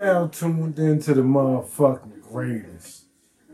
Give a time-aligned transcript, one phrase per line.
[0.00, 3.04] Now tuned into the motherfucking greatest,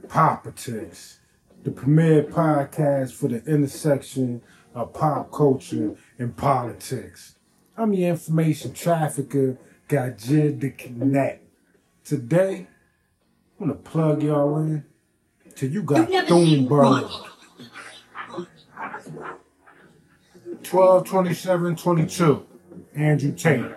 [0.08, 1.18] Politics,
[1.64, 7.34] the premier podcast for the intersection of pop culture and politics.
[7.76, 11.42] I'm your information trafficker, Gajid the Connect.
[12.04, 12.68] Today,
[13.58, 14.84] I'm gonna plug y'all in
[15.56, 17.26] till you got Thunberg.
[20.62, 22.46] 12 27 22,
[22.94, 23.72] Andrew Tate.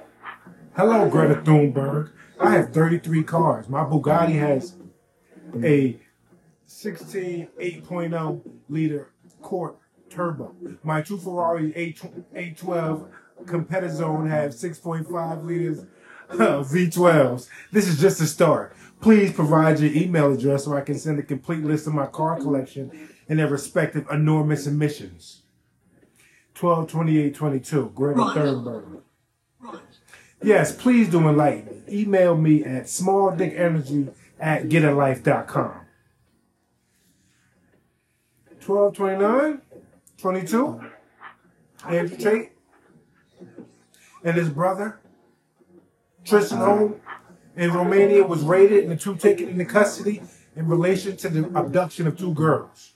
[0.76, 2.12] Hello, Greta Thunberg.
[2.40, 3.68] I have 33 cars.
[3.68, 4.76] My Bugatti has
[5.64, 6.00] a
[6.66, 9.76] 16 8.0 liter quad
[10.10, 10.56] turbo.
[10.84, 12.02] My two Ferrari 8,
[12.36, 13.10] 812
[13.46, 15.86] Competizione have 6.5 liters
[16.30, 17.50] uh, V12s.
[17.72, 18.76] This is just a start.
[19.02, 22.38] Please provide your email address so I can send a complete list of my car
[22.38, 25.44] collection and their respective enormous emissions.
[26.56, 29.02] 12 28 22, Greta Thunberg.
[30.42, 32.02] Yes, please do enlighten me.
[32.02, 35.74] Email me at smalldickenergy at getalife.com.
[38.62, 39.62] 12, 29,
[40.18, 40.82] 22,
[41.88, 42.52] Andrew Tate
[44.24, 45.00] and his brother,
[46.24, 47.02] Tristan Home
[47.56, 50.22] in Romania was raided and the two taken into custody
[50.56, 52.94] in relation to the abduction of two girls.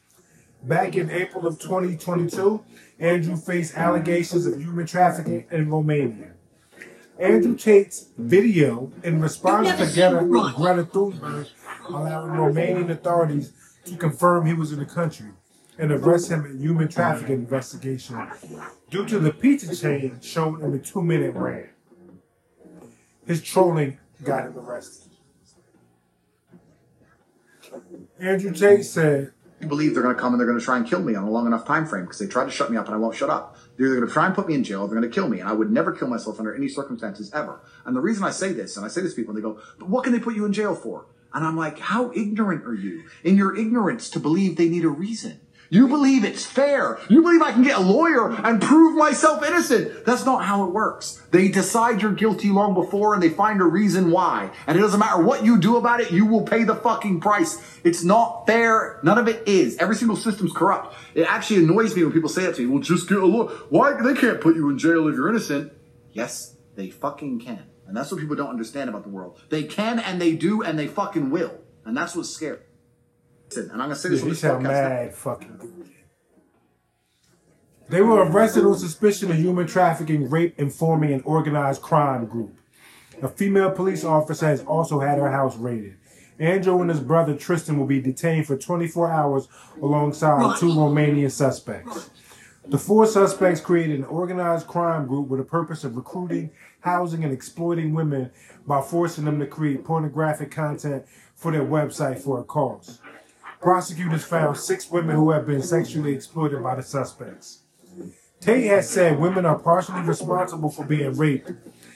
[0.63, 2.63] Back in April of 2022,
[2.99, 6.33] Andrew faced allegations of human trafficking in Romania.
[7.19, 10.25] Andrew Tate's video in response to Greta,
[10.55, 11.49] Greta Thunberg
[11.87, 13.53] allowing Romanian authorities
[13.85, 15.29] to confirm he was in the country
[15.77, 18.27] and arrest him in human trafficking investigation
[18.89, 21.69] due to the pizza chain shown in the two-minute rant.
[23.25, 25.11] His trolling got him arrested.
[28.19, 29.31] Andrew Tate said,
[29.65, 31.29] believe they're going to come and they're going to try and kill me on a
[31.29, 33.29] long enough time frame because they tried to shut me up and I won't shut
[33.29, 33.57] up.
[33.75, 35.27] They're either going to try and put me in jail, or they're going to kill
[35.27, 37.61] me, and I would never kill myself under any circumstances ever.
[37.85, 39.59] And the reason I say this, and I say this to people, and they go,
[39.79, 42.75] "But what can they put you in jail for?" And I'm like, "How ignorant are
[42.75, 45.39] you in your ignorance to believe they need a reason?"
[45.73, 46.99] You believe it's fair.
[47.09, 50.05] You believe I can get a lawyer and prove myself innocent.
[50.05, 51.19] That's not how it works.
[51.31, 54.51] They decide you're guilty long before and they find a reason why.
[54.67, 57.57] And it doesn't matter what you do about it, you will pay the fucking price.
[57.83, 58.99] It's not fair.
[59.01, 59.75] None of it is.
[59.79, 60.95] Every single system's corrupt.
[61.15, 62.67] It actually annoys me when people say that to me.
[62.67, 63.47] Well, just get a lawyer.
[63.71, 63.99] Why?
[63.99, 65.73] They can't put you in jail if you're innocent.
[66.11, 67.65] Yes, they fucking can.
[67.87, 69.41] And that's what people don't understand about the world.
[69.49, 71.61] They can and they do and they fucking will.
[71.83, 72.59] And that's what's scary.
[73.57, 74.89] And I'm gonna say this yeah, on this podcast.
[74.89, 75.89] mad fucking good.
[77.89, 82.55] They were arrested on suspicion of human trafficking, rape, and forming an organized crime group.
[83.21, 85.97] A female police officer has also had her house raided.
[86.39, 89.47] Andrew and his brother Tristan will be detained for 24 hours
[89.81, 92.09] alongside two Romanian suspects.
[92.65, 97.33] The four suspects created an organized crime group with the purpose of recruiting, housing, and
[97.33, 98.31] exploiting women
[98.65, 102.99] by forcing them to create pornographic content for their website for a cause.
[103.63, 107.59] Prosecutors found six women who have been sexually exploited by the suspects.
[108.41, 111.47] Tate has said women are partially responsible for being raped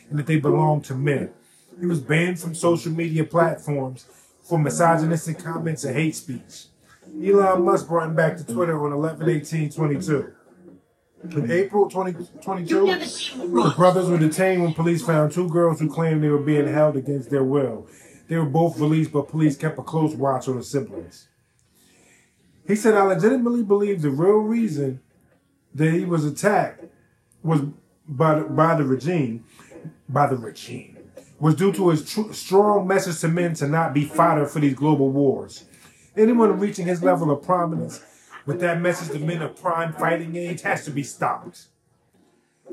[0.10, 1.30] and that they belong to men.
[1.78, 4.06] He was banned from social media platforms
[4.44, 6.68] for misogynistic comments and hate speech.
[7.22, 10.34] Elon Musk brought him back to Twitter on 11 18 22.
[11.32, 16.30] In April 2022, the brothers were detained when police found two girls who claimed they
[16.30, 17.90] were being held against their will.
[18.30, 21.28] They were both released, but police kept a close watch on the siblings.
[22.68, 25.00] He said, I legitimately believe the real reason
[25.74, 26.84] that he was attacked
[27.42, 27.62] was
[28.08, 29.46] by the, by the regime,
[30.10, 30.98] by the regime,
[31.40, 34.74] was due to his tr- strong message to men to not be fodder for these
[34.74, 35.64] global wars.
[36.16, 38.02] Anyone reaching his level of prominence
[38.46, 41.68] with that message to men of prime fighting age has to be stopped.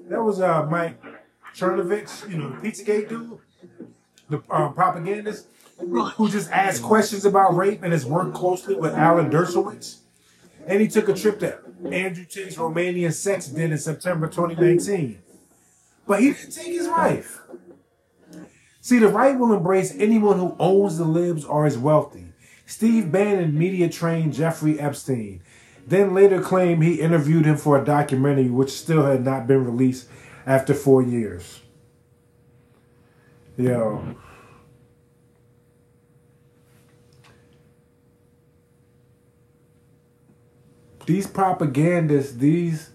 [0.09, 1.01] That was uh, Mike
[1.55, 3.39] Cernovich, you know, the Pizzagate dude,
[4.29, 5.47] the uh, propagandist,
[5.79, 9.99] who just asked questions about rape and has worked closely with Alan Dershowitz.
[10.67, 11.59] And he took a trip to
[11.91, 15.21] Andrew Tate's Romanian sex den in September 2019.
[16.07, 17.41] But he didn't take his wife.
[18.81, 22.27] See, the right will embrace anyone who owns the libs or is wealthy.
[22.67, 25.43] Steve Bannon media trained Jeffrey Epstein,
[25.87, 30.09] then later claimed he interviewed him for a documentary which still had not been released
[30.47, 31.61] after four years.
[33.57, 34.17] Yo.
[41.07, 42.91] These propagandists, these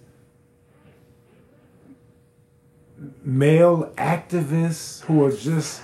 [3.23, 5.81] male activists who are just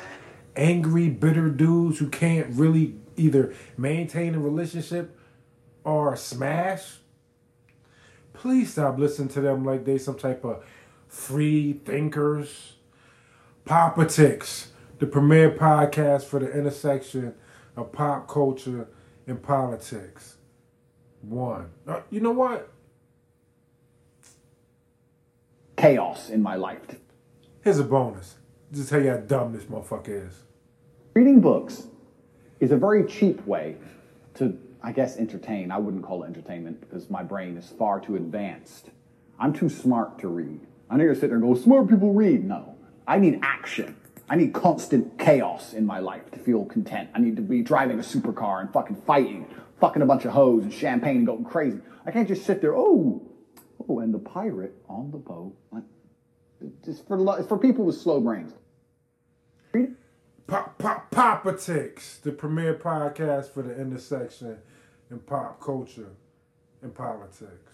[0.56, 5.18] angry, bitter dudes who can't really either maintain a relationship
[5.84, 6.98] or smash.
[8.34, 10.64] Please stop listening to them like they some type of
[11.08, 12.74] free thinkers.
[13.64, 17.34] Politics, the premier podcast for the intersection
[17.76, 18.88] of pop culture
[19.26, 20.36] and politics.
[21.30, 21.70] One.
[21.88, 22.70] Uh, you know what?
[25.78, 26.82] Chaos in my life.
[27.64, 28.36] Here's a bonus.
[28.72, 30.44] Just tell you how dumb this motherfucker is.
[31.14, 31.88] Reading books
[32.60, 33.78] is a very cheap way
[34.36, 35.72] to, I guess, entertain.
[35.72, 38.90] I wouldn't call it entertainment because my brain is far too advanced.
[39.40, 40.62] I'm too smart to read.
[40.90, 42.46] I know you're sitting there and go, smart people read.
[42.46, 42.76] No.
[43.08, 43.96] I need action.
[44.30, 47.10] I need constant chaos in my life to feel content.
[47.14, 49.48] I need to be driving a supercar and fucking fighting,
[49.80, 51.80] fucking a bunch of hoes and champagne and going crazy.
[52.06, 53.22] I can't just sit there, oh,
[53.88, 55.56] oh, and the pirate on the boat.
[56.84, 58.54] Just for, for people with slow brains.
[60.48, 64.58] Pop, pop, Politics, the premier podcast for the intersection
[65.10, 66.12] in pop culture
[66.82, 67.74] and politics.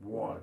[0.00, 0.40] One.